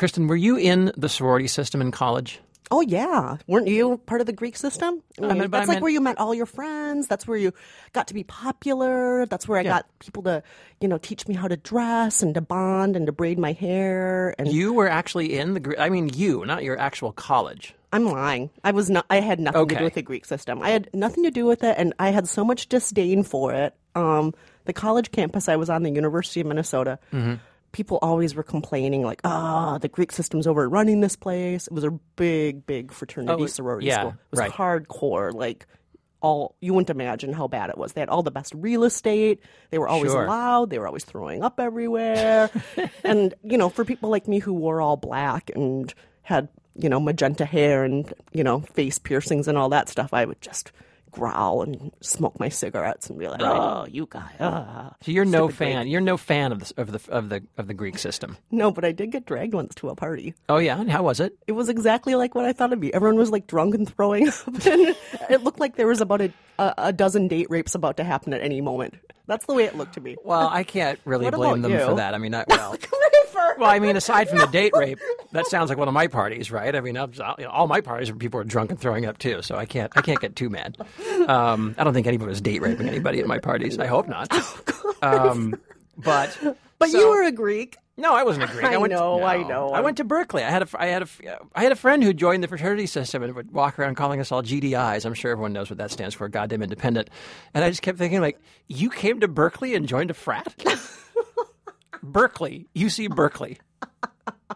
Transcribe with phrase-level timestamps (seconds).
[0.00, 2.40] Kristen, were you in the sorority system in college?
[2.72, 5.02] Oh yeah, weren't you part of the Greek system?
[5.20, 7.06] I mean, but that's I like meant- where you met all your friends.
[7.06, 7.52] That's where you
[7.92, 9.26] got to be popular.
[9.26, 9.70] That's where I Yeah.
[9.70, 10.42] got people to,
[10.80, 14.34] you know, teach me how to dress and to bond and to braid my hair.
[14.38, 15.60] And You were actually in the.
[15.60, 17.74] Gre- I mean, you, not your actual college.
[17.92, 18.48] I'm lying.
[18.64, 19.04] I was not.
[19.10, 20.62] I had nothing to do with the Greek system.
[20.62, 23.74] I had nothing to do with it, and I had so much disdain for it.
[23.94, 24.32] Um,
[24.64, 27.34] the college campus I was on, the University of Minnesota, Mm-hmm.
[27.72, 31.90] People always were complaining, like, "Ah, the Greek system's overrunning this place." It was a
[32.16, 34.10] big, big fraternity Oh, sorority yeah, school.
[34.10, 34.50] It was right.
[34.52, 35.66] hardcore, like.
[36.22, 37.94] All you wouldn't imagine how bad it was.
[37.94, 39.40] They had all the best real estate.
[39.70, 40.26] They were always Sure.
[40.28, 40.68] loud.
[40.68, 42.50] They were always throwing up everywhere.
[43.04, 47.00] and you know, for people like me who wore all black and had you know
[47.00, 50.72] magenta hair and you know face piercings and all that stuff, I would just
[51.10, 55.48] growl and smoke my cigarettes and be like, "Oh, you guys." ah." So you're no
[55.48, 55.72] Stupid Greek.
[55.74, 55.88] fan.
[55.88, 58.36] You're no fan of the of the of the of the Greek system.
[58.50, 60.34] No, but I did get dragged once to a party.
[60.48, 61.36] Oh yeah, and how was it?
[61.46, 62.92] It was exactly like what I thought it'd be.
[62.92, 64.94] Everyone was like drunk and throwing up, and
[65.30, 68.42] it looked like there was about a, a dozen date rapes about to happen at
[68.42, 68.94] any moment.
[69.30, 70.16] That's the way it looked to me.
[70.24, 71.78] Well, I can't really What blame them you?
[71.78, 72.14] for that.
[72.14, 72.76] I mean, I, well,
[73.58, 74.98] well, I mean, aside from the date rape,
[75.30, 76.74] that sounds like one of my parties, right?
[76.74, 79.54] I mean, you know, all my parties people are drunk and throwing up too, so
[79.54, 80.76] I can't, I can't get too mad.
[81.28, 83.78] Um, I don't think anybody was date raping anybody at my parties.
[83.78, 84.28] I hope not.
[85.02, 85.58] Um,
[85.96, 86.36] but
[86.78, 87.76] But so- you were a Greek.
[88.00, 88.64] No, I wasn't a Greek.
[88.64, 89.70] I went know, to, I know.
[89.70, 90.42] I went to Berkeley.
[90.42, 91.08] I had a, I had a,
[91.54, 94.32] I had a friend who joined the fraternity system and would walk around calling us
[94.32, 95.04] all GDIs.
[95.04, 97.10] I'm sure everyone knows what that stands for, goddamn independent.
[97.52, 100.54] And I just kept thinking, like, you came to Berkeley and joined a frat?
[102.02, 103.58] Berkeley, UC Berkeley.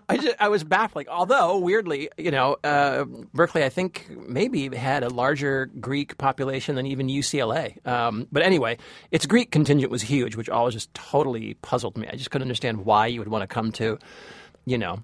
[0.08, 1.08] I just, I was baffling.
[1.08, 6.86] Although weirdly, you know, uh, Berkeley I think maybe had a larger Greek population than
[6.86, 7.84] even UCLA.
[7.86, 8.78] Um, but anyway,
[9.10, 12.08] its Greek contingent was huge, which always just totally puzzled me.
[12.08, 13.98] I just couldn't understand why you would want to come to,
[14.64, 15.02] you know,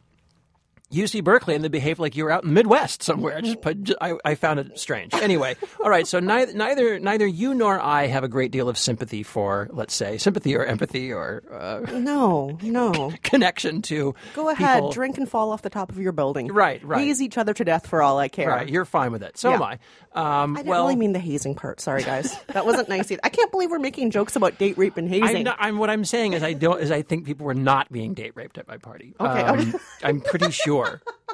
[0.93, 3.37] UC Berkeley and they behave like you were out in the Midwest somewhere.
[3.37, 5.15] I just, put- I, I found it strange.
[5.15, 6.07] Anyway, all right.
[6.07, 9.95] So neither, neither, neither you nor I have a great deal of sympathy for, let's
[9.95, 13.13] say, sympathy or empathy or uh, No, no.
[13.23, 14.15] connection to.
[14.35, 14.91] Go ahead, people.
[14.93, 16.49] drink and fall off the top of your building.
[16.49, 17.01] Right, right.
[17.01, 18.49] Haze each other to death for all I care.
[18.49, 19.39] Right, you're fine with it.
[19.39, 19.79] So am I.
[20.13, 21.81] Um, I didn't well, really mean the hazing part.
[21.81, 22.37] Sorry, guys.
[22.49, 23.21] That wasn't nice either.
[23.23, 25.37] I can't believe we're making jokes about date rape and hazing.
[25.37, 27.93] I'm, not, I'm what I'm saying is I don't is I think people were not
[27.93, 29.15] being date raped at my party.
[29.21, 29.79] Okay, Um, okay.
[30.03, 30.80] I'm pretty sure.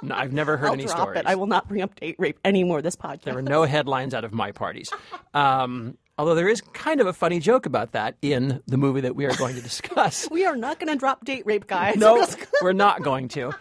[0.02, 1.20] No, I've never heard I'll any drop stories.
[1.20, 1.26] it.
[1.26, 3.22] I will not bring up date rape anymore this podcast.
[3.22, 4.90] There were no headlines out of my parties.
[5.34, 9.16] Um, although there is kind of a funny joke about that in the movie that
[9.16, 10.28] we are going to discuss.
[10.30, 11.96] we are not going to drop date rape, guys.
[11.96, 12.26] no,
[12.62, 13.52] we're not going to.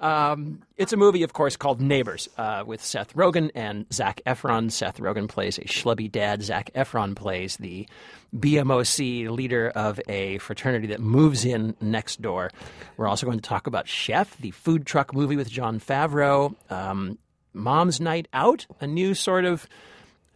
[0.00, 4.72] Um, it's a movie, of course, called Neighbors uh, with Seth Rogen and Zac Efron.
[4.72, 6.42] Seth Rogen plays a schlubby dad.
[6.42, 7.86] Zac Efron plays the
[8.34, 12.50] BMOC leader of a fraternity that moves in next door.
[12.96, 16.54] We're also going to talk about Chef, the food truck movie with Jon Favreau.
[16.72, 17.18] Um,
[17.52, 19.66] Mom's Night Out, a new sort of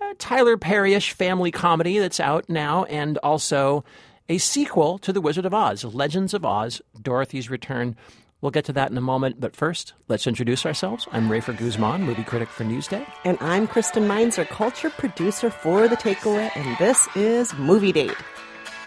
[0.00, 3.84] uh, Tyler Perry-ish family comedy that's out now, and also
[4.28, 7.96] a sequel to The Wizard of Oz, Legends of Oz, Dorothy's Return.
[8.44, 11.08] We'll get to that in a moment, but first, let's introduce ourselves.
[11.12, 13.10] I'm Rafer Guzman, movie critic for Newsday.
[13.24, 18.12] And I'm Kristen Meinzer, culture producer for The Takeaway, and this is Movie Date.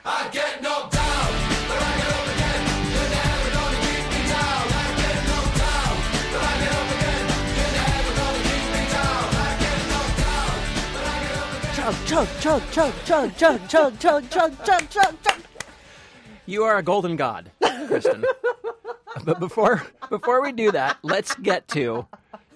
[0.06, 1.34] I get knocked down,
[1.70, 2.70] but I get up again.
[2.94, 4.62] You're never gonna keep me down.
[4.78, 5.98] I get knocked down,
[6.30, 7.26] but I get up again.
[7.58, 9.26] You're never gonna keep me down.
[9.42, 10.54] I get knocked down,
[10.94, 12.06] but I get up again.
[12.06, 15.42] Chug, chug, chug, chug, chug, chug, chug, chug, chug, chug, chug, chug.
[16.46, 17.50] You are a golden god,
[17.88, 18.24] Kristen.
[19.28, 22.08] But before before we do that, let's get to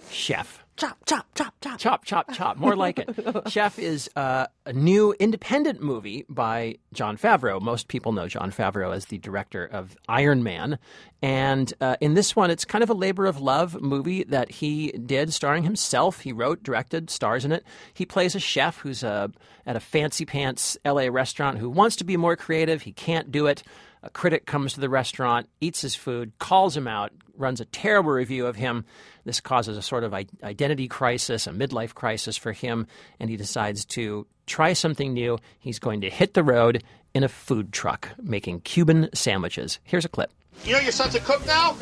[0.09, 0.63] Chef.
[0.77, 1.77] Chop, chop, chop, chop.
[1.77, 2.57] Chop, chop, chop.
[2.57, 3.51] More like it.
[3.51, 7.61] Chef is uh, a new independent movie by Jon Favreau.
[7.61, 10.79] Most people know Jon Favreau as the director of Iron Man.
[11.21, 14.93] And uh, in this one, it's kind of a labor of love movie that he
[14.93, 16.21] did, starring himself.
[16.21, 17.63] He wrote, directed, stars in it.
[17.93, 19.27] He plays a chef who's uh,
[19.67, 22.81] at a fancy pants LA restaurant who wants to be more creative.
[22.83, 23.61] He can't do it.
[24.03, 28.11] A critic comes to the restaurant, eats his food, calls him out, runs a terrible
[28.11, 28.85] review of him.
[29.25, 32.87] This causes a sort of identity crisis, a midlife crisis for him,
[33.19, 35.37] and he decides to try something new.
[35.59, 36.83] He's going to hit the road
[37.13, 39.79] in a food truck making Cuban sandwiches.
[39.83, 40.31] Here's a clip.
[40.65, 41.77] You know your son's a cook now?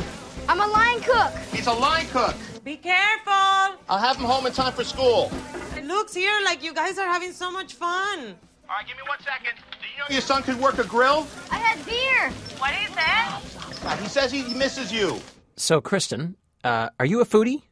[0.49, 1.33] I'm a line cook.
[1.53, 2.35] He's a line cook.
[2.63, 3.31] Be careful!
[3.87, 5.31] I'll have him home in time for school.
[5.77, 8.35] It looks here like you guys are having so much fun.
[8.67, 9.53] All right, give me one second.
[9.99, 11.27] Do know your son could work a grill?
[11.51, 12.29] I had beer.
[12.57, 13.41] What is that?
[13.83, 15.19] Uh, He says he misses you.
[15.57, 17.63] So, Kristen, uh, are you a foodie?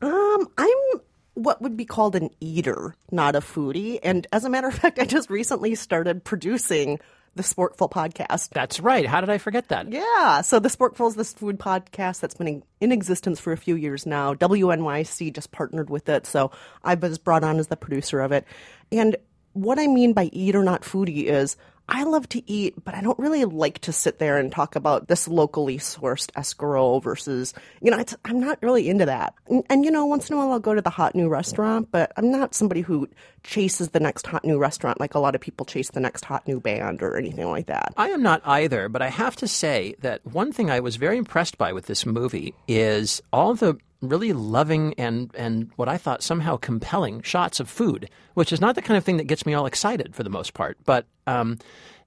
[0.00, 1.00] Um, I'm
[1.34, 3.98] what would be called an eater, not a foodie.
[4.04, 7.00] And as a matter of fact, I just recently started producing
[7.34, 8.50] the Sporkful podcast.
[8.50, 9.04] That's right.
[9.04, 9.90] How did I forget that?
[9.90, 13.56] Yeah, so the Sporkful is this food podcast that's been in, in existence for a
[13.56, 14.34] few years now.
[14.34, 16.52] WNYC just partnered with it, so
[16.84, 18.46] I was brought on as the producer of it.
[18.92, 19.16] And
[19.56, 21.56] what I mean by eat or not foodie is
[21.88, 25.06] I love to eat, but I don't really like to sit there and talk about
[25.06, 29.34] this locally sourced escargot versus, you know, I'm not really into that.
[29.46, 31.90] And, and, you know, once in a while I'll go to the hot new restaurant,
[31.92, 33.08] but I'm not somebody who
[33.44, 36.46] chases the next hot new restaurant like a lot of people chase the next hot
[36.48, 37.94] new band or anything like that.
[37.96, 41.18] I am not either, but I have to say that one thing I was very
[41.18, 46.22] impressed by with this movie is all the really loving and and what I thought
[46.22, 49.54] somehow compelling shots of food, which is not the kind of thing that gets me
[49.54, 50.78] all excited for the most part.
[50.84, 51.58] But um,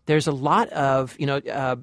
[0.06, 1.38] there's a lot of you know.
[1.38, 1.78] Uh,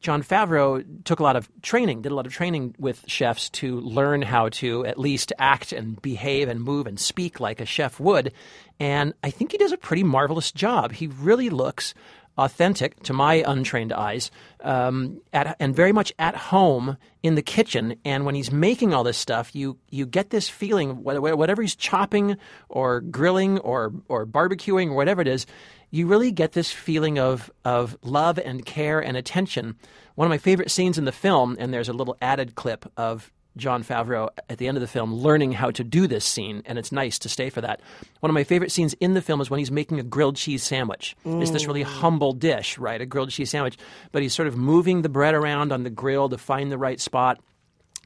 [0.00, 3.80] Jon Favreau took a lot of training, did a lot of training with chefs to
[3.80, 8.00] learn how to at least act and behave and move and speak like a chef
[8.00, 8.32] would.
[8.78, 10.92] And I think he does a pretty marvelous job.
[10.92, 11.92] He really looks
[12.40, 14.30] authentic to my untrained eyes,
[14.64, 17.94] um, at, and very much at home in the kitchen.
[18.04, 22.36] And when he's making all this stuff, you you get this feeling whatever, he's chopping
[22.68, 25.46] or grilling or or barbecuing or whatever it is,
[25.90, 29.76] you really get this feeling of of love and care and attention.
[30.14, 33.30] One of my favorite scenes in the film, and there's a little added clip of
[33.56, 36.78] Jon Favreau at the end of the film learning how to do this scene, and
[36.78, 37.80] it's nice to stay for that.
[38.20, 40.62] One of my favorite scenes in the film is when he's making a grilled cheese
[40.62, 41.16] sandwich.
[41.24, 41.86] It's this really mm.
[41.86, 43.00] humble dish, right?
[43.00, 43.76] A grilled cheese sandwich,
[44.12, 47.00] but he's sort of moving the bread around on the grill to find the right
[47.00, 47.40] spot.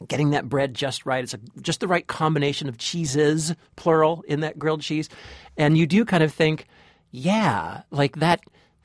[0.09, 1.23] Getting that bread just right.
[1.23, 5.09] It's a, just the right combination of cheeses, plural, in that grilled cheese.
[5.57, 6.67] And you do kind of think,
[7.13, 8.41] yeah, like that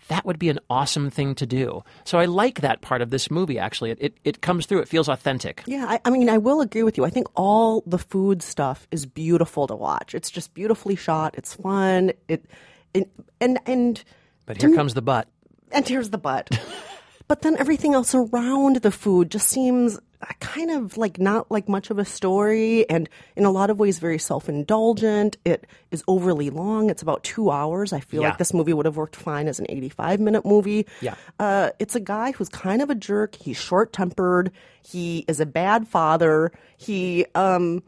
[0.10, 1.84] that would be an awesome thing to do.
[2.04, 3.92] So I like that part of this movie, actually.
[3.92, 5.64] It, it, it comes through, it feels authentic.
[5.66, 7.06] Yeah, I, I mean, I will agree with you.
[7.06, 10.14] I think all the food stuff is beautiful to watch.
[10.14, 11.36] It's just beautifully shot.
[11.38, 12.12] It's fun.
[12.28, 12.46] It,
[12.94, 13.10] it
[13.40, 14.04] and and
[14.46, 15.28] But here comes the butt.
[15.72, 16.50] and here's the butt.
[17.28, 20.00] but then everything else around the food just seems
[20.40, 24.00] kind of like not like much of a story and in a lot of ways
[24.00, 25.38] very self-indulgent.
[25.46, 26.90] It is overly long.
[26.90, 27.94] It's about two hours.
[27.94, 28.30] I feel Yeah.
[28.30, 30.86] like this movie would have worked fine as an 85 minute movie.
[31.02, 31.16] Yeah.
[31.40, 33.36] uh, it's a guy who's kind of a jerk.
[33.36, 34.52] He's short-tempered.
[34.82, 36.52] He is a bad father.
[36.78, 37.84] He um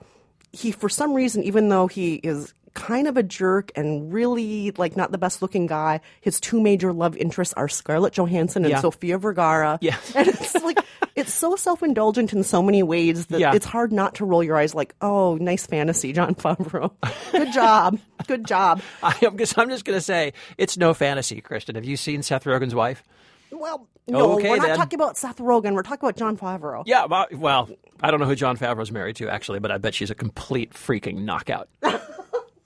[0.54, 4.96] he for some reason even though he is kind of a jerk and really like
[4.96, 8.80] not the best looking guy his two major love interests are scarlett johansson and Yeah.
[8.82, 10.12] sofia vergara Yes.
[10.16, 10.78] and it's like
[11.16, 13.54] it's so self-indulgent in so many ways that Yeah.
[13.54, 16.92] it's hard not to roll your eyes like oh nice fantasy jon favreau
[17.32, 21.42] good job good job I am just, I'm just going to say it's no fantasy,
[21.42, 21.76] Kristen.
[21.76, 23.04] Have you seen Seth Rogen's wife?
[23.52, 24.78] well no Okay, we're not then.
[24.78, 27.70] talking about seth rogen we're talking about jon favreau Yeah, well, well,
[28.04, 30.74] I don't know who Jon Favreau's married to, actually, but I bet she's a complete
[30.74, 31.70] freaking knockout.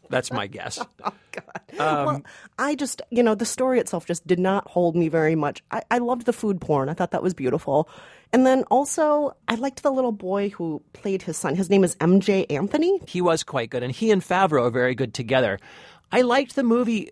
[0.10, 0.80] That's my guess.
[1.78, 2.22] Oh, um, well,
[2.58, 5.62] I just, you know, the story itself just did not hold me very much.
[5.72, 6.88] I, I loved the food porn.
[6.88, 7.90] I thought that was beautiful.
[8.32, 11.56] And then also, I liked the little boy who played his son.
[11.56, 13.02] His name is MJ Anthony.
[13.08, 15.60] He was quite good, and he and Favreau are very good together.
[16.12, 17.12] I liked the movie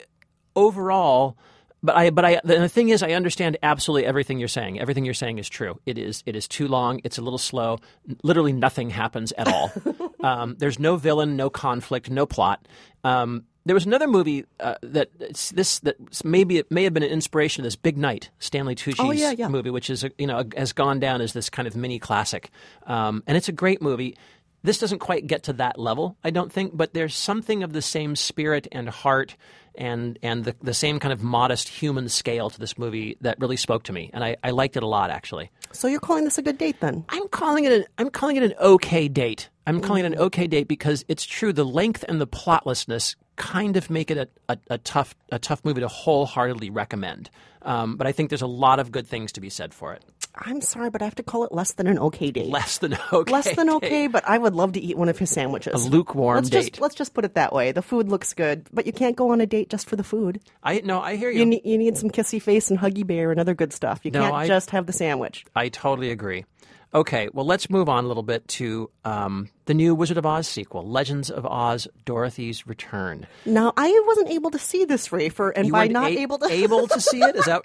[0.56, 1.38] overall,
[1.82, 4.80] but I but I the, the thing is, I understand absolutely everything you're saying.
[4.80, 5.80] Everything you're saying is true.
[5.86, 7.02] It is it is too long.
[7.04, 7.80] It's a little slow.
[8.24, 9.72] Literally nothing happens at all.
[10.24, 12.68] um, there's no villain, no conflict, no plot.
[13.04, 15.10] Um, there was another movie uh, that
[15.54, 17.64] this that maybe it may have been an inspiration.
[17.64, 19.48] This Big Night, Stanley Tucci's Oh, yeah, yeah.
[19.48, 22.50] movie, which is a, you know has gone down as this kind of mini classic,
[22.88, 24.18] um, and it's a great movie.
[24.64, 27.82] This doesn't quite get to that level, I don't think, but there's something of the
[27.82, 29.36] same spirit and heart
[29.76, 33.58] and and the, the same kind of modest human scale to this movie that really
[33.58, 35.50] spoke to me, and I, I liked it a lot actually.
[35.72, 37.04] So you're calling this a good date then?
[37.10, 39.50] I'm calling it an I'm calling it an okay date.
[39.66, 43.78] I'm calling it an okay date because it's true the length and the plotlessness kind
[43.78, 47.30] of make it a, a, a tough a tough movie to wholeheartedly recommend.
[47.62, 50.04] Um, but I think there's a lot of good things to be said for it.
[50.36, 52.48] I'm sorry, but I have to call it less than an okay date.
[52.50, 53.32] Less than okay.
[53.32, 53.74] Less than date.
[53.76, 55.86] okay, but I would love to eat one of his sandwiches.
[55.86, 56.72] A lukewarm let's date.
[56.74, 57.72] Just, let's just put it that way.
[57.72, 60.42] The food looks good, but you can't go on a date just for the food.
[60.64, 61.40] I no, I hear you.
[61.42, 64.02] You need, you need some kissy face and huggy bear and other good stuff.
[64.04, 65.46] You No, can't I- just have the sandwich.
[65.56, 66.46] I totally agree.
[66.96, 70.48] Okay, well, let's move on a little bit to um, the new Wizard of Oz
[70.48, 73.26] sequel, Legends of Oz: Dorothy's Return.
[73.48, 76.48] Now, I wasn't able to see this, Rafer, and You by not a- able to
[76.52, 77.36] able to see it.
[77.36, 77.64] Is that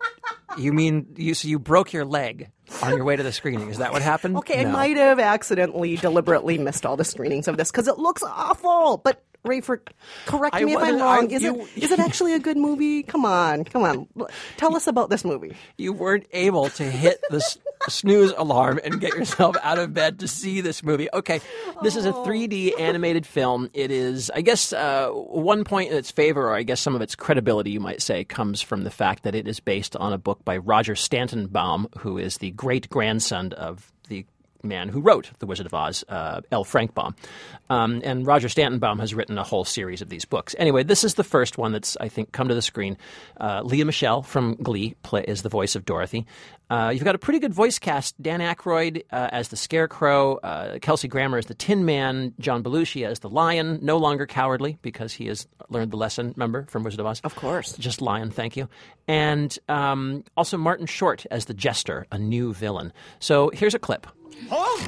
[0.57, 1.07] you mean?
[1.17, 2.51] You so you broke your leg
[2.83, 3.69] on your way to the screening?
[3.69, 4.37] Is that what happened?
[4.39, 4.71] Okay, No.
[4.71, 8.97] I might have accidentally, deliberately missed all the screenings of this because it looks awful.
[8.97, 9.81] But Rafer,
[10.27, 11.31] correct me if I'm wrong.
[11.31, 13.03] I- is you- it is it actually a good movie?
[13.03, 14.09] Come on, come on.
[14.57, 15.55] Tell us about this movie.
[15.77, 17.59] You weren't able to hit the s-
[17.91, 21.09] snooze alarm and get yourself out of bed to see this movie.
[21.13, 21.41] Okay,
[21.83, 23.71] this is a 3D animated film.
[23.75, 27.03] It is, I guess, uh, one point in its favor, or I guess some of
[27.03, 30.19] its credibility, you might say, comes from the fact that it is based on a
[30.19, 33.93] book by Roger Stanton Baum, who is the great grandson of
[34.63, 36.65] man who wrote The Wizard of Oz, uh, L.
[36.65, 37.15] Frank Baum.
[37.71, 40.55] Um, and Roger Stanton Baum has written a whole series of these books.
[40.59, 42.97] Anyway, this is the first one that's, I think, come to the screen.
[43.39, 46.27] Uh, Lea Michele from Glee play, is the voice of Dorothy.
[46.71, 48.21] Uh, you've got a pretty good voice cast.
[48.21, 53.07] Dan Aykroyd uh, as the Scarecrow, uh, Kelsey Grammer as the Tin Man, John Belushi
[53.07, 57.01] as the Lion, no longer cowardly because he has learned the lesson, remember, from Wizard
[57.01, 57.21] of Oz?
[57.25, 57.73] Of course.
[57.79, 58.69] Just Lion, thank you.
[59.07, 62.93] And um, also Martin Short as the Jester, a new villain.
[63.19, 64.07] So here's a clip.
[64.51, 64.81] Halt!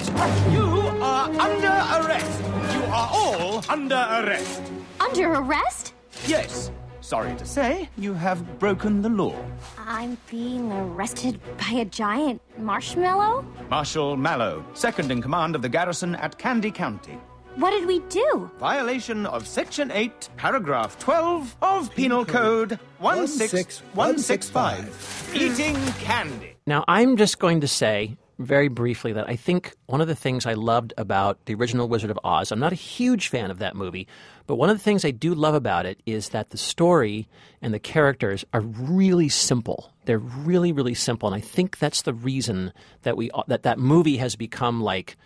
[0.53, 0.63] You
[1.03, 2.43] are under arrest.
[2.75, 4.63] You are all under arrest.
[5.01, 5.95] Under arrest?
[6.27, 6.71] Yes.
[7.01, 9.35] Sorry to say, you have broken the law.
[9.79, 13.45] I'm being arrested by a giant marshmallow?
[13.69, 17.19] Marshal Mallow, second in command of the garrison at Candy County.
[17.57, 18.49] What did we do?
[18.61, 25.33] Violation of Section 8, Paragraph 12 of Penal Code 16165.
[25.35, 26.55] Eating candy.
[26.67, 30.47] Now, I'm just going to say very briefly that I think one of the things
[30.47, 33.77] I loved about the original Wizard of Oz, I'm not a huge fan of that
[33.77, 34.09] movie,
[34.47, 37.29] but one of the things I do love about it is that the story
[37.61, 39.93] and the characters are really simple.
[40.07, 44.17] They're really, really simple, and I think that's the reason that we that that movie
[44.17, 45.17] has become like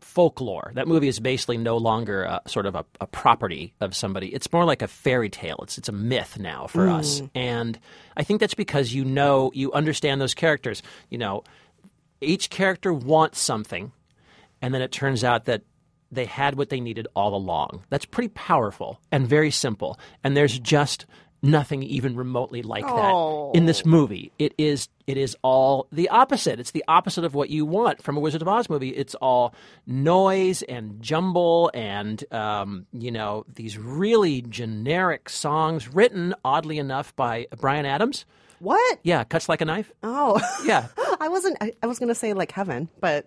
[0.00, 0.72] folklore.
[0.74, 4.28] That movie is basically no longer a, sort of a, a property of somebody.
[4.28, 5.58] It's more like a fairy tale.
[5.62, 7.30] It's it's a myth now for us, mm.
[7.34, 7.78] and
[8.16, 10.82] I think that's because you know you understand those characters.
[11.10, 11.44] You know,
[12.20, 13.92] each character wants something,
[14.60, 15.62] and then it turns out that
[16.10, 17.84] they had what they needed all along.
[17.90, 19.98] That's pretty powerful and very simple.
[20.24, 21.06] And there's just
[21.42, 24.32] nothing even remotely like that in this movie.
[24.38, 26.60] It is it is all the opposite.
[26.60, 28.90] It's the opposite of what you want from a Wizard of Oz movie.
[28.90, 29.54] It's all
[29.86, 37.46] noise and jumble and um, you know these really generic songs written oddly enough by
[37.56, 38.24] Bryan Adams.
[38.60, 38.98] What?
[39.02, 39.92] Yeah, cuts like a knife.
[40.02, 40.40] Oh.
[40.64, 40.88] Yeah.
[41.20, 41.56] I wasn't.
[41.60, 43.26] I, I was going to say like heaven, but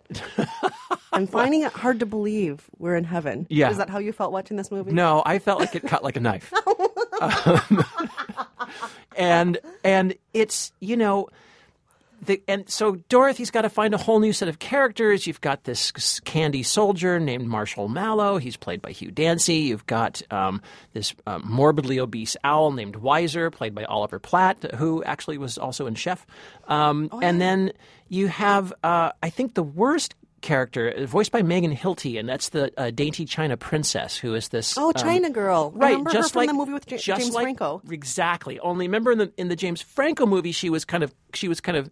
[1.14, 3.48] I'm finding it hard to believe we're in heaven.
[3.50, 3.70] Yeah.
[3.70, 4.92] Is that how you felt watching this movie?
[4.92, 6.54] No, I felt like it cut like a knife.
[7.22, 7.86] Um,
[9.16, 11.30] and and it's you know.
[12.24, 15.26] The, and so Dorothy's got to find a whole new set of characters.
[15.26, 18.38] You've got this candy soldier named Marshal Mallow.
[18.38, 19.56] He's played by Hugh Dancy.
[19.56, 20.62] You've got um,
[20.94, 25.88] this um, morbidly obese owl named Wiser, played by Oliver Platt, who actually was also
[25.88, 26.28] in Chef.
[26.68, 27.74] Um, and then
[28.08, 32.50] you have, uh, I think, the worst character, uh, voiced by Megan Hilty, and that's
[32.50, 34.78] the uh, dainty China princess, who is this.
[34.78, 35.72] Oh, um, China Girl.
[35.76, 37.82] Right, Remember just her from like the movie with just James like- Franco.
[37.90, 38.60] Exactly.
[38.60, 41.62] Only remember in the in the James Franco movie, she was kind of she was
[41.62, 41.90] kind of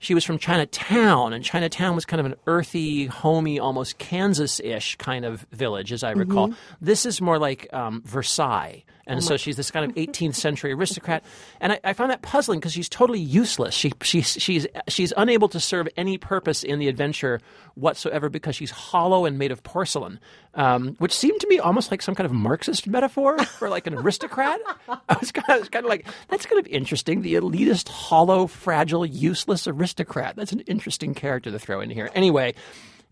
[0.00, 5.24] she was from Chinatown, and Chinatown was kind of an earthy, homey, almost Kansas-ish kind
[5.24, 6.20] of village, as I Mm-hmm.
[6.20, 6.54] recall.
[6.80, 10.72] This is more like um, Versailles, Oh and so she's this kind of 18th century
[10.72, 11.24] aristocrat,
[11.60, 13.74] and I, I find that puzzling because she's totally useless.
[13.74, 17.40] She she's she's she's unable to serve any purpose in the adventure
[17.74, 20.18] whatsoever because she's hollow and made of porcelain,
[20.54, 23.94] um, which seemed to me almost like some kind of Marxist metaphor for like an
[23.94, 24.60] aristocrat.
[24.88, 27.22] I was kind of, I was kind of like, that's kind of interesting.
[27.22, 30.36] The elitist, hollow, fragile, useless aristocrat.
[30.36, 32.10] That's an interesting character to throw in here.
[32.14, 32.54] Anyway,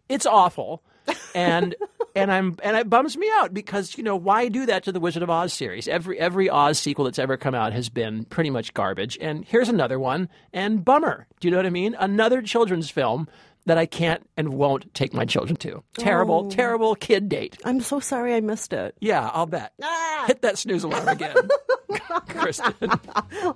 [0.08, 0.82] it's awful.
[1.34, 1.74] And
[2.14, 5.00] and I'm and it bums me out because you know why do that to the
[5.00, 5.86] Wizard of Oz series?
[5.88, 9.18] Every every Oz sequel that's ever come out has been pretty much garbage.
[9.20, 11.26] And here's another one, and bummer.
[11.40, 11.94] Do you know what I mean?
[11.98, 13.28] Another children's film
[13.66, 15.82] that I can't and won't take my children to.
[15.98, 16.50] Terrible, oh.
[16.50, 17.58] terrible kid date.
[17.64, 18.96] I'm so sorry I missed it.
[19.00, 19.72] Yeah, I'll bet.
[19.82, 20.24] Ah.
[20.26, 21.36] Hit that snooze alarm again,
[22.28, 22.74] Kristen.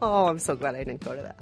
[0.03, 1.41] Oh, I'm so glad I didn't go to that.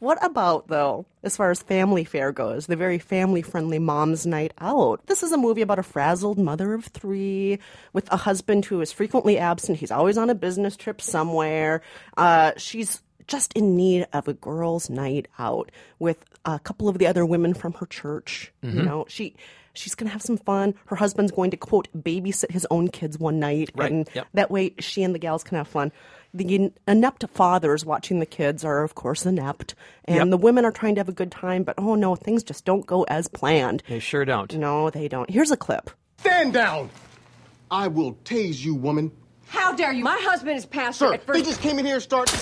[0.00, 4.54] What about, though, as far as family fare goes, the very family friendly mom's night
[4.58, 5.04] out?
[5.06, 7.58] This is a movie about a frazzled mother of three
[7.92, 9.76] with a husband who is frequently absent.
[9.76, 11.82] He's always on a business trip somewhere.
[12.16, 17.06] Uh, she's just in need of a girls' night out with a couple of the
[17.06, 18.52] other women from her church.
[18.62, 18.76] Mm-hmm.
[18.78, 19.34] You know, she.
[19.72, 20.74] She's going to have some fun.
[20.86, 23.70] Her husband's going to, quote, babysit his own kids one night.
[23.76, 23.90] Right.
[23.92, 24.26] And Yep.
[24.34, 25.92] that way she and the gals can have fun.
[26.34, 29.76] The inept fathers watching the kids are, of course, inept.
[30.06, 30.30] And Yep.
[30.30, 32.84] the women are trying to have a good time, but oh no, things just don't
[32.84, 33.84] go as planned.
[33.88, 34.52] They sure don't.
[34.56, 35.30] No, they don't.
[35.30, 35.90] Here's a clip.
[36.18, 36.90] Stand down!
[37.70, 39.12] I will tase you, woman.
[39.46, 40.02] How dare you?
[40.02, 42.34] My husband is pastor Sir, at they just came in here and started.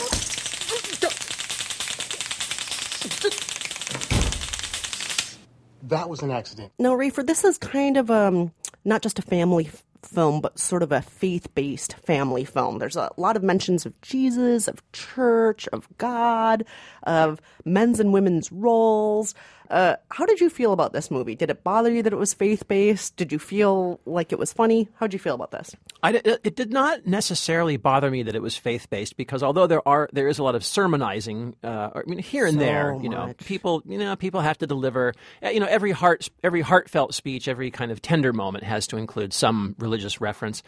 [5.88, 6.73] That was an accident.
[6.78, 8.52] No, Reefer, this is kind of um
[8.85, 9.71] not just a family
[10.02, 12.78] film, but sort of a faith based family film.
[12.78, 16.64] There's a lot of mentions of Jesus, of church, of God,
[17.02, 19.35] of men's and women's roles.
[19.70, 21.34] Uh, how did you feel about this movie?
[21.34, 23.16] Did it bother you that it was faith based?
[23.16, 24.88] Did you feel like it was funny?
[24.96, 25.75] How did you feel about this?
[26.02, 29.87] I, it did not necessarily bother me that it was faith based because although there
[29.87, 33.08] are there is a lot of sermonizing, uh, I mean here and So there, you
[33.08, 33.38] know, much.
[33.38, 37.46] people you know people have to deliver, uh, you know, every heart every heartfelt speech,
[37.48, 40.62] every kind of tender moment has to include some religious reference.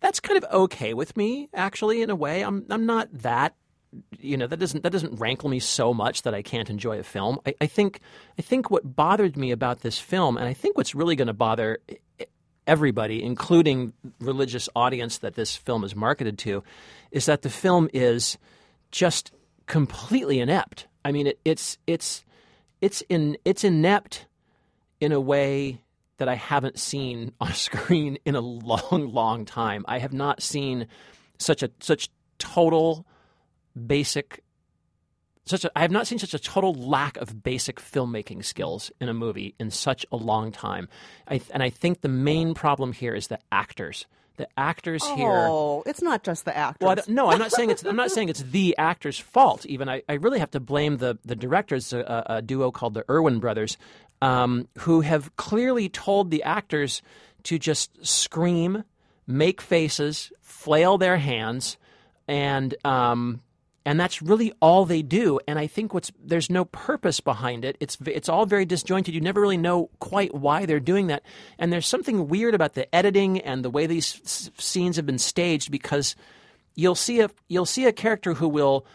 [0.00, 2.42] That's kind of okay with me, actually, in a way.
[2.42, 3.54] I'm I'm not that
[4.18, 7.02] you know that doesn't that doesn't rankle me so much that I can't enjoy a
[7.02, 7.38] film.
[7.46, 8.00] I, I think
[8.38, 11.34] I think what bothered me about this film, and I think what's really going to
[11.34, 11.78] bother
[12.66, 16.62] everybody, including religious audience that this film is marketed to,
[17.10, 18.38] is that the film is
[18.92, 19.32] just
[19.66, 20.86] completely inept.
[21.04, 22.24] I mean, it, it's it's
[22.80, 24.26] it's in it's inept
[25.00, 25.82] in a way
[26.18, 29.84] that I haven't seen on screen in a long, long time.
[29.88, 30.86] I have not seen
[31.38, 33.06] such a such total
[33.86, 34.42] basic
[35.46, 39.08] such a I have not seen such a total lack of basic filmmaking skills in
[39.08, 40.88] a movie in such a long time.
[41.28, 44.06] I, and I think the main problem here is the actors.
[44.36, 46.86] The actors here Oh, it's not just the actors.
[46.86, 47.84] well, no, I'm not saying it's.
[47.84, 49.66] I'm not saying it's the actor's fault.
[49.66, 53.04] Even I, I really have to blame the the directors, a, a duo called the
[53.10, 53.76] Erwin brothers,
[54.22, 57.02] um, who have clearly told the actors
[57.44, 58.84] to just scream,
[59.26, 61.76] make faces, flail their hands,
[62.26, 63.42] and um,
[63.86, 65.40] and that's really all they do.
[65.48, 67.76] And I think what's there's no purpose behind it.
[67.80, 69.14] It's it's all very disjointed.
[69.14, 71.22] You never really know quite why they're doing that.
[71.58, 75.18] And there's something weird about the editing and the way these s- scenes have been
[75.18, 76.14] staged because
[76.74, 78.86] you'll see a you'll see a character who will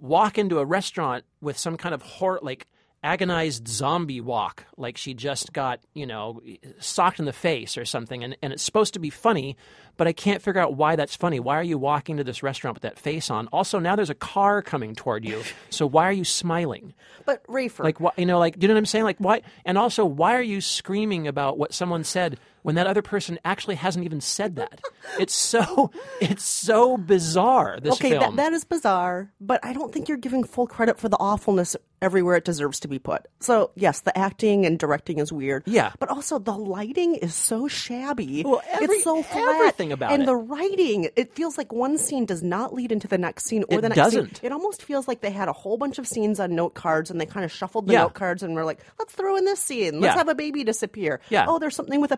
[0.00, 2.66] walk into a restaurant with some kind of horror like
[3.08, 6.42] agonized zombie walk like she just got you know
[6.78, 9.56] socked in the face or something and, and it's supposed to be funny
[9.96, 11.40] but i can't figure out why that's funny.
[11.40, 13.48] Why are you walking to this restaurant with that face on?
[13.48, 16.94] Also now there's a car coming toward you so why are you smiling?
[17.24, 19.04] But Rafer, like why you know like do you know what i'm saying?
[19.04, 23.02] Like why and also why are you screaming about what someone said when that other
[23.02, 24.80] person actually hasn't even said that
[25.18, 29.92] it's so it's so bizarre this okay, film that, that is bizarre, but I don't
[29.92, 33.26] think you're giving full credit for the awfulness everywhere it deserves to be put.
[33.40, 35.64] So, yes, the acting and directing is weird.
[35.66, 35.90] Yeah.
[35.98, 38.44] But also, the lighting is so shabby.
[38.44, 39.42] Well, every- it's so flat.
[39.56, 40.26] everything about and it.
[40.26, 43.78] the writing, it feels like one scene does not lead into the next scene or
[43.78, 44.20] It the next scene.
[44.20, 44.44] doesn't.
[44.44, 47.20] It almost feels like they had a whole bunch of scenes on note cards and
[47.20, 48.02] they kind of shuffled the Yeah.
[48.02, 50.00] note cards and were like, let's throw in this scene.
[50.00, 50.18] Let's Yeah.
[50.18, 51.20] have a baby disappear.
[51.30, 51.46] Yeah.
[51.48, 52.16] Oh, there's something with a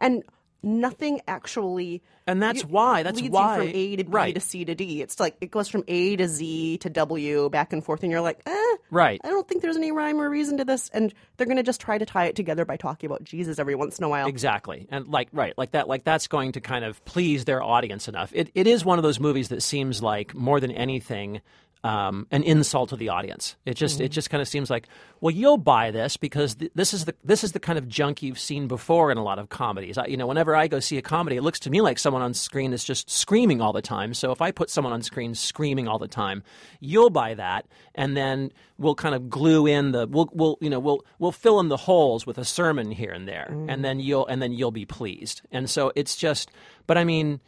[0.00, 0.22] And
[0.64, 4.34] nothing actually And that's why- that's leads why- you from A to B right.
[4.36, 5.02] to C to D.
[5.02, 8.20] It's like it goes from A to Z to W back and forth, and you're
[8.20, 9.20] like, eh, Right.
[9.24, 11.98] I don't think there's any rhyme or reason to this, and they're gonna just try
[11.98, 14.28] to tie it together by talking about Jesus every once in a while.
[14.28, 18.06] Exactly, and like right, like that, like that's going to kind of please their audience
[18.06, 18.30] enough.
[18.32, 21.40] It it is one of those movies that seems like more than anything.
[21.84, 23.56] Um, an insult to the audience.
[23.66, 24.86] It just it just kind of seems like,
[25.20, 28.22] well, you'll buy this because th- this is the this is the kind of junk
[28.22, 29.98] you've seen before in a lot of comedies.
[29.98, 32.22] I, you know, whenever I go see a comedy, it looks to me like someone
[32.22, 34.14] on screen is just screaming all the time.
[34.14, 36.44] So if I put someone on screen screaming all the time,
[36.78, 37.66] you'll buy that,
[37.96, 41.58] and then we'll kind of glue in the we'll we'll you know we'll we'll fill
[41.58, 44.70] in the holes with a sermon here and there, and then you'll and then you'll
[44.70, 45.42] be pleased.
[45.50, 46.52] And so it's just,
[46.86, 47.40] but I mean,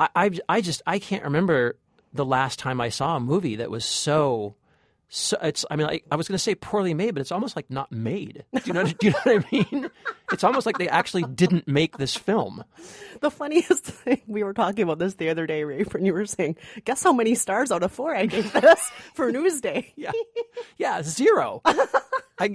[0.00, 1.76] I I, I just I can't remember
[2.14, 4.54] the last time I saw a movie that was so.
[5.08, 5.64] So it's.
[5.70, 7.92] I mean, like, I was going to say poorly made, but it's almost like not
[7.92, 8.44] made.
[8.54, 8.84] Do you know?
[8.84, 9.90] do you know what I mean?
[10.32, 12.64] It's almost like they actually didn't make this film.
[13.20, 16.26] The funniest thing we were talking about this the other day, Rafe, and you were
[16.26, 20.12] saying, "Guess how many stars out of four I gave this for Newsday?" Yeah,
[20.78, 21.60] yeah, zero.
[21.64, 21.86] I,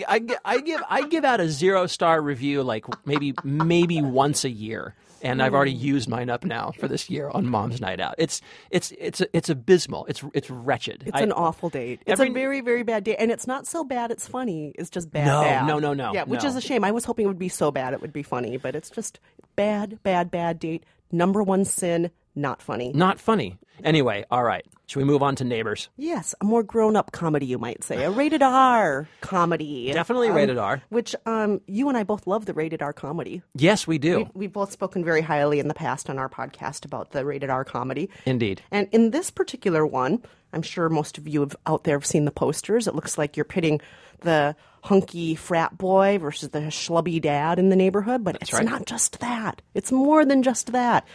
[0.08, 4.50] I, I give I give out a zero star review like maybe maybe once a
[4.50, 8.16] year, and I've already used mine up now for this year on Mom's Night Out.
[8.18, 10.06] It's it's it's it's abysmal.
[10.08, 11.04] It's it's wretched.
[11.06, 12.02] It's I- an awful date.
[12.06, 14.12] It's every- a very, very bad date, and it's not so bad.
[14.12, 14.74] It's funny.
[14.76, 15.26] It's just bad.
[15.28, 15.68] No, bad.
[15.68, 16.50] no, no, no, Yeah, which no.
[16.50, 16.84] is a shame.
[16.84, 19.20] I was hoping it would be so bad it would be funny, but it's just
[19.56, 20.86] bad, bad, bad date.
[21.12, 22.92] Number one sin, not funny.
[22.94, 23.58] not funny.
[23.84, 24.66] Anyway, all right.
[24.88, 25.88] Should we move on to Neighbors?
[25.98, 29.92] Yes, a more grown-up comedy, you might say, a rated R comedy.
[29.94, 30.82] Definitely Um, rated R.
[30.90, 33.42] Which um, you and I both love the rated R comedy.
[33.56, 34.28] Yes, we do.
[34.34, 37.64] We've both spoken very highly in the past on our podcast about the rated R
[37.64, 38.10] comedy.
[38.26, 38.62] Indeed.
[38.72, 42.26] And in this particular one, I'm sure most of you have, out there have seen
[42.26, 42.88] the posters.
[42.88, 43.80] It looks like you're pitting
[44.22, 48.66] the hunky frat boy versus the schlubby dad in the neighborhood, but it's right.
[48.66, 49.62] not just that.
[49.74, 51.06] It's more than just that.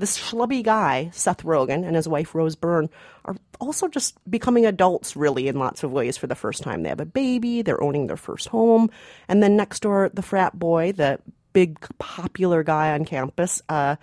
[0.00, 2.88] This schlubby guy, Seth Rogen, and his wife Rose Byrne
[3.26, 6.82] are also just becoming adults, really, in lots of ways for the first time.
[6.82, 8.88] They have a baby, they're owning their first home,
[9.28, 11.18] and then next door, the frat boy, the
[11.52, 13.96] big popular guy on campus, uh,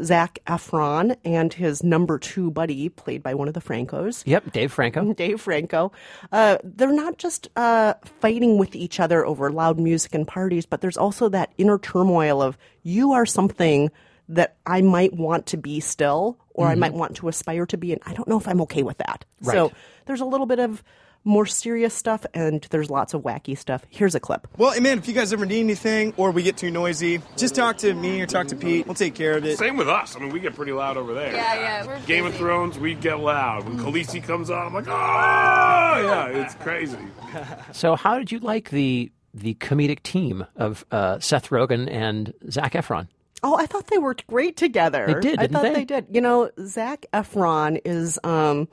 [0.00, 4.22] Zac Efron, and his number two buddy, played by one of the Francos.
[4.26, 5.12] Yep, Dave Franco.
[5.14, 5.90] Dave Franco.
[6.30, 10.80] Uh, they're not just uh, fighting with each other over loud music and parties, but
[10.80, 13.90] there's also that inner turmoil of you are something
[14.30, 17.92] that I might want to be still, or I might want to aspire to be,
[17.92, 19.24] and I don't know if I'm okay with that.
[19.42, 19.54] Right.
[19.54, 19.72] So
[20.06, 20.82] there's a little bit of
[21.24, 23.84] more serious stuff, and there's lots of wacky stuff.
[23.90, 24.48] Here's a clip.
[24.56, 27.54] Well, hey man, if you guys ever need anything or we get too noisy, just
[27.54, 28.86] talk to me or talk to Pete.
[28.86, 29.58] We'll take care of it.
[29.58, 30.16] Same with us.
[30.16, 31.32] I mean, we get pretty loud over there.
[31.34, 32.34] Yeah, yeah, we're Game of.
[32.34, 33.64] Thrones, we get loud.
[33.68, 36.96] When Khaleesi comes on, I'm like, oh, yeah, it's crazy.
[37.72, 42.72] So, how did you like the the comedic team of uh, Seth Rogen and Zac
[42.72, 43.08] Efron?
[43.42, 45.06] Oh, I thought they worked great together.
[45.06, 45.72] They did, I thought they?
[45.74, 45.84] they?
[45.84, 46.06] did.
[46.10, 48.68] You know, Zac Efron is um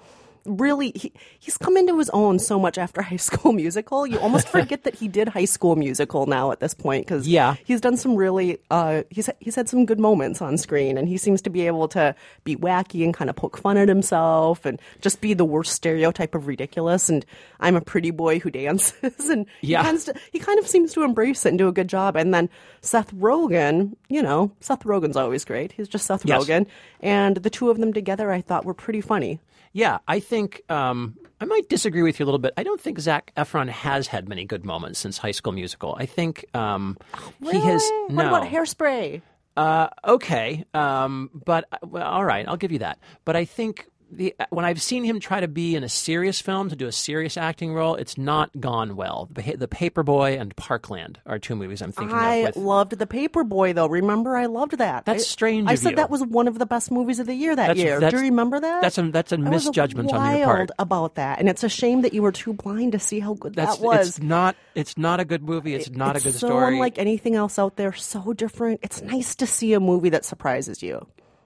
[0.48, 4.08] really he, he's come into his own so much after High School Musical.
[4.08, 7.56] You almost forget that he did High School Musical now at this point because Yeah.
[7.66, 11.18] he's done some really uh he's he's had some good moments on screen and he
[11.18, 14.80] seems to be able to be wacky and kind of poke fun at himself and
[15.02, 17.26] just be the worst stereotype of ridiculous and
[17.60, 19.82] I'm a pretty boy who dances and Yeah.
[19.82, 22.16] he kind of he kind of seems to embrace it and do a good job.
[22.16, 22.50] And then
[22.82, 25.72] Seth Rogen, you know, Seth Rogen's always great.
[25.74, 26.46] He's just Seth Yes.
[26.46, 26.68] Rogen,
[27.02, 29.40] and the two of them together, I thought were pretty funny.
[29.74, 32.54] Yeah, I think um, I might disagree with you a little bit.
[32.58, 35.96] I don't think Zac Efron has had many good moments since High School Musical.
[36.00, 36.98] I think um,
[37.42, 37.88] he has.
[38.10, 38.16] No.
[38.16, 39.22] What about Hairspray?
[39.56, 43.00] Uh, okay, um, but uh, well, all right, I'll give you that.
[43.26, 46.70] But I think the when I've seen him try to be in a serious film
[46.70, 49.28] to do a serious acting role, it's not gone well.
[49.32, 52.56] The, the Paperboy and Parkland are two movies I'm thinking I of.
[52.56, 53.88] With, loved The Paperboy, though.
[53.88, 55.06] Remember, I loved that.
[55.06, 55.96] That's I- strange I said you.
[55.98, 58.00] that was one of the best movies of the year that That's- year.
[58.00, 58.82] that's- Do you remember that?
[58.82, 60.72] that's a- that's a I misjudgment on your part.
[60.80, 63.56] about that, and it's a shame that you were too blind to see how good
[63.56, 64.08] that's that was.
[64.08, 65.76] it's not it's not a good movie.
[65.76, 66.76] It's not it's a good so story.
[66.76, 67.92] unlike anything else out there.
[67.94, 68.80] So different.
[68.84, 71.06] It's nice to see a movie that surprises you.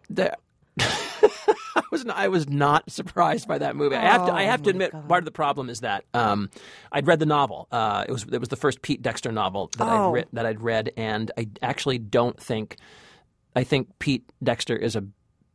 [0.09, 0.35] the,
[0.79, 3.95] I was not, I was not surprised by that movie.
[3.95, 6.49] I have to I have to admit part of the problem is that um,
[6.91, 7.67] I'd read the novel.
[7.71, 10.09] Uh, it was it was the first Pete Dexter novel that Oh.
[10.09, 12.77] I'd re- that I'd read, and I actually don't think
[13.55, 15.03] I think Pete Dexter is a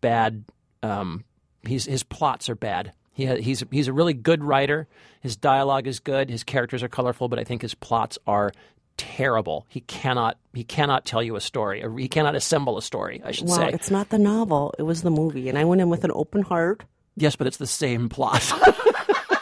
[0.01, 0.45] bad.
[0.83, 1.25] Um,
[1.67, 2.93] he's his plots are bad.
[3.13, 4.87] He ha- he's he's a really good writer.
[5.21, 6.31] His dialogue is good.
[6.31, 8.53] His characters are colorful, but I think his plots are
[8.97, 9.67] terrible.
[9.69, 11.83] He cannot he cannot tell you a story.
[11.85, 13.21] Or he cannot assemble a story.
[13.25, 13.71] I should Well, say.
[13.73, 16.43] it's not the novel; it was the movie, and I went in with an open
[16.43, 16.85] heart.
[17.17, 18.43] Yes, but it's the same plot.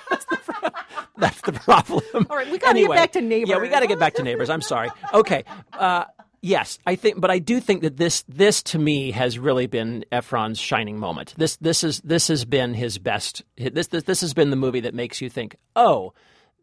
[0.08, 0.70] That's the pro-
[1.18, 2.02] That's the problem.
[2.30, 3.50] All right, we gotta get back to neighbors.
[3.50, 4.50] Yeah, we got to get back to neighbors.
[4.50, 4.90] I'm sorry.
[5.12, 5.44] Okay.
[5.72, 6.04] Uh,
[6.40, 10.04] yes, I think, but I do think that this this to me has really been
[10.12, 11.34] Efron's shining moment.
[11.36, 13.42] This this is this has been his best.
[13.56, 16.12] This this this has been the movie that makes you think, oh,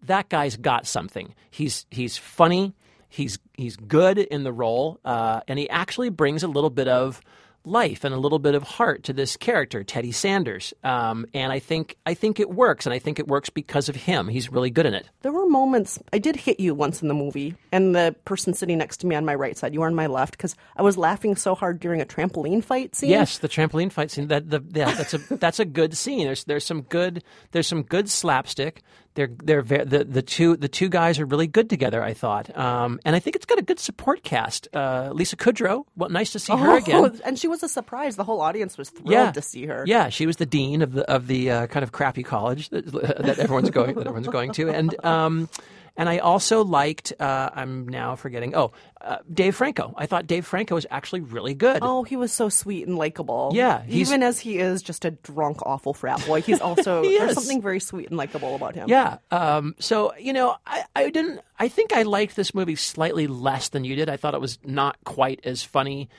[0.04, 1.34] that guy's got something.
[1.49, 2.73] He's he's funny.
[3.12, 7.21] He's he's good in the role, uh, and he actually brings a little bit of
[7.65, 10.74] life and a little bit of heart to this character, Teddy Sanders.
[10.84, 13.95] Um, and I think I think it works, and I think it works because of
[13.95, 14.28] him.
[14.28, 15.08] He's really good in it.
[15.21, 18.78] There were moments I did hit you once in the movie, and the person sitting
[18.78, 20.97] next to me on my right side, you were on my left, because I was
[20.97, 23.10] laughing so hard during a trampoline fight scene.
[23.10, 24.28] Yes, the trampoline fight scene.
[24.28, 26.26] That the yeah, that's a that's a good scene.
[26.26, 28.82] There's there's some good there's some good slapstick.
[29.13, 32.02] They're they're ve- the the two the two guys are really good together.
[32.02, 34.69] I thought, um, and I think it's got a good support cast.
[34.74, 37.19] Uh, Lisa Kudrow, well, nice to see her Oh, again.
[37.26, 38.15] and she was a surprise.
[38.15, 39.84] The whole audience was thrilled Yeah, to see her.
[39.86, 42.86] Yeah, she was the dean of the of the uh, kind of crappy college that,
[42.91, 45.50] that everyone's going that everyone's going to, and um,
[45.97, 47.13] and I also liked.
[47.19, 48.56] Uh, I'm now forgetting.
[48.56, 49.93] Oh, uh, Dave Franco.
[49.97, 51.80] I thought Dave Franco was actually really good.
[51.82, 53.51] Oh, he was so sweet and likable.
[53.54, 57.34] Yeah, even as he is just a drunk, awful frat boy, he's also He there's
[57.34, 58.88] something very sweet and likable about him.
[58.89, 59.17] Yeah.
[59.32, 61.41] Um, so you know, I, I didn't.
[61.60, 64.10] I think I liked this movie slightly less than you did.
[64.10, 66.10] I thought it was not quite as funny,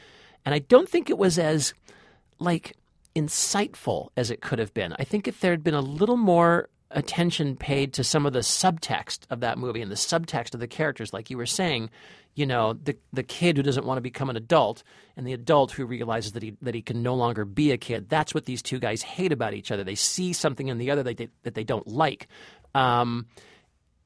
[0.45, 1.75] and I don't think it was as
[2.39, 2.77] like
[3.15, 4.95] insightful as it could have been.
[4.99, 8.41] I think if there had been a little more attention paid to some of the
[8.41, 11.91] subtext of that movie and the subtext of the characters, like you were saying,
[12.35, 14.83] you know, the the kid who doesn't want to become an adult
[15.17, 18.09] and the adult who realizes that he that he can no longer be a kid.
[18.09, 19.85] That's what these two guys hate about each other.
[19.85, 22.29] They see something in the other that they, that they don't like.
[22.75, 23.27] Um,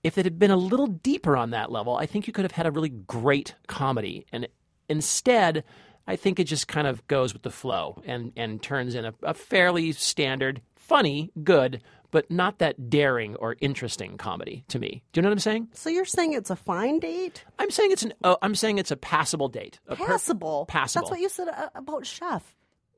[0.02, 2.52] if it had been a little deeper on that level, I think you could have
[2.52, 4.26] had a really great comedy.
[4.32, 4.48] And
[4.88, 5.64] instead,
[6.06, 9.14] I think it just kind of goes with the flow and, and turns in a,
[9.22, 15.02] a fairly standard, funny, good, but not that daring or interesting comedy to me.
[15.12, 15.68] Do you know what I'm saying?
[15.72, 17.44] So you're saying it's a fine date?
[17.58, 18.14] I'm saying it's an.
[18.22, 19.80] Oh, I'm saying it's a passable date.
[19.88, 20.66] A per- Passable.
[20.66, 21.02] passable.
[21.02, 22.54] That's what you said uh, about Chef.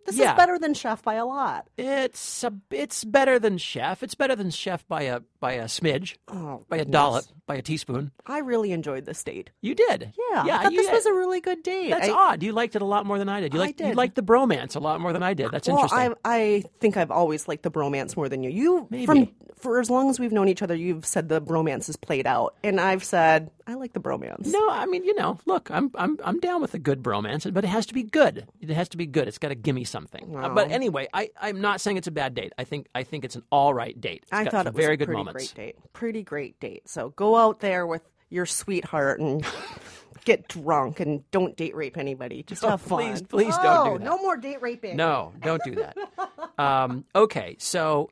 [0.09, 0.33] This Yeah.
[0.33, 1.66] is better than Chef by a lot.
[1.77, 4.03] It's a, it's better than Chef.
[4.03, 6.92] It's better than Chef by a by a smidge, Oh, by a goodness.
[6.92, 8.11] dollop, by a teaspoon.
[8.27, 9.51] I really enjoyed this date.
[9.61, 10.12] You did.
[10.33, 10.59] Yeah, yeah.
[10.59, 11.90] I thought you this was a really good date.
[11.90, 12.42] That's I, odd.
[12.42, 13.53] You liked it a lot more than I did.
[13.55, 13.97] You liked you did.
[13.97, 15.51] liked the bromance a lot more than I did.
[15.53, 16.14] That's Well, interesting.
[16.25, 18.51] I I think I've always liked the bromance more than you.
[18.51, 19.07] You Maybe.
[19.07, 22.27] from for as long as we've known each other, you've said the bromance is played
[22.29, 24.47] out, and I've said I like the bromance.
[24.47, 27.64] No, I mean, you know, look, I'm I'm I'm down with a good bromance, but
[27.64, 28.47] it has to be good.
[28.61, 29.29] It has to be good.
[29.29, 29.97] It's got to give me something.
[30.06, 32.52] Uh, but anyway, I I'm not saying it's a bad date.
[32.58, 34.20] I think I think it's an all right date.
[34.24, 35.52] It's I got thought it was a very a good pretty moments.
[35.52, 35.76] great date.
[35.92, 36.88] Pretty great date.
[36.88, 39.44] So go out there with your sweetheart and
[40.24, 42.42] get drunk and don't date rape anybody.
[42.42, 42.98] Just Oh, have fun.
[43.02, 44.04] please, please don't do Oh, that.
[44.04, 44.96] No more date raping.
[44.96, 45.96] No, don't do that.
[46.58, 48.11] um, okay, so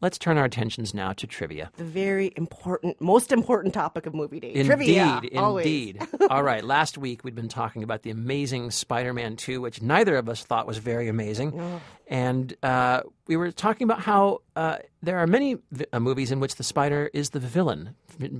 [0.00, 1.70] let's turn our attentions now to trivia.
[1.76, 4.56] The very important, most important topic of movie date.
[4.56, 5.20] Indeed, Trivia.
[5.36, 5.66] always.
[5.66, 6.02] indeed.
[6.30, 10.16] All right, last week we'd been talking about the amazing Spider Man 2, which neither
[10.16, 11.80] of us thought was very amazing.
[12.06, 16.40] And uh, we were talking about how uh, there are many vi- uh, movies in
[16.40, 17.94] which the spider is the villain.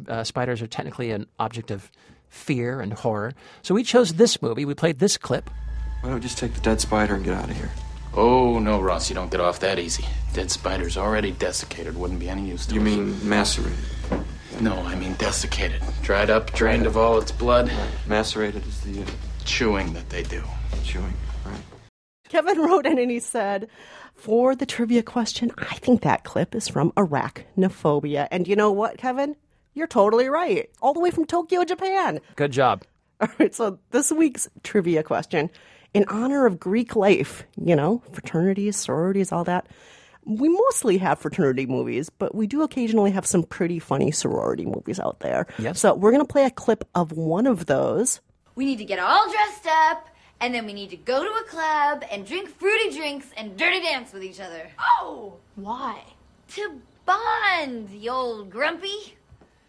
[0.08, 1.90] Uh, spiders are technically an object of
[2.28, 3.32] fear and horror.
[3.62, 4.64] So we chose this movie.
[4.64, 5.50] We played this clip.
[6.00, 7.70] Why don't we just take the dead spider and get out of here?
[8.14, 10.04] Oh, no, Ross, you don't get off that easy.
[10.32, 11.96] Dead spider's already desiccated.
[11.96, 12.84] Wouldn't be any use to You us.
[12.84, 13.78] mean macerated?
[14.60, 15.80] No, I mean desiccated.
[16.02, 17.70] Dried up, drained of all its blood.
[18.06, 19.06] Macerated is the uh,
[19.44, 20.42] Chewing that they do.
[20.84, 21.14] chewing,
[21.46, 21.60] right?
[22.28, 23.68] Kevin wrote in and he said,
[24.14, 28.28] for the trivia question, I think that clip is from arachnophobia.
[28.30, 29.34] And you know what, Kevin?
[29.72, 30.68] You're totally right.
[30.82, 32.20] All the way from Tokyo, Japan.
[32.36, 32.84] Good job.
[33.20, 35.48] All right, so this week's trivia question
[35.94, 39.66] in honor of Greek life, you know, fraternities, sororities, all that.
[40.24, 45.00] We mostly have fraternity movies, but we do occasionally have some pretty funny sorority movies
[45.00, 45.46] out there.
[45.58, 45.80] Yes.
[45.80, 48.20] So we're going to play a clip of one of those.
[48.54, 50.08] We need to get all dressed up,
[50.40, 53.80] and then we need to go to a club and drink fruity drinks and dirty
[53.80, 54.70] dance with each other.
[54.78, 55.36] Oh!
[55.56, 56.02] Why?
[56.54, 59.16] To bond, you old grumpy.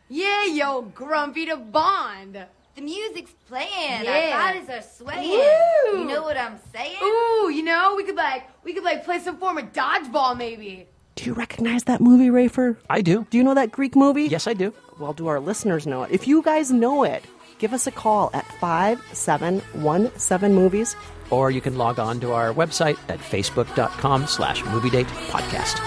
[0.10, 2.46] Yeah, yo, grumpy to bond.
[2.76, 4.32] The music's playing, Yeah.
[4.34, 5.30] our bodies are swaying.
[5.30, 6.00] Woo!
[6.00, 6.96] You know what I'm saying?
[7.04, 10.88] Ooh, you know, we could like, we could like play some form of dodgeball maybe.
[11.16, 12.78] Do you recognize that movie, Rafer?
[12.90, 13.28] I do.
[13.30, 14.24] Do you know that Greek movie?
[14.24, 14.74] Yes, I do.
[15.00, 16.12] Well, do our listeners know it?
[16.12, 17.26] If you guys know it,
[17.60, 20.96] give us a call at 5717 Movies.
[21.30, 25.80] Or you can log on to our website at facebook.com slash movie date podcast.